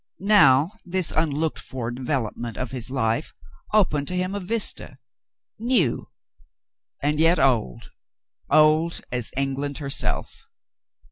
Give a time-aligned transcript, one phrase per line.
[0.17, 3.35] Now this unlooked for development of his life
[3.71, 4.97] opened to him a vista—
[5.71, 6.09] new—
[7.03, 7.91] and yet old,
[8.49, 10.47] old as England herself.